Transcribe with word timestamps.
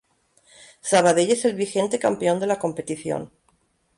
Sabadell 0.91 1.29
es 1.31 1.45
el 1.45 1.53
vigente 1.53 1.99
campeón 1.99 2.39
de 2.39 2.47
la 2.47 2.57
competición. 2.57 3.29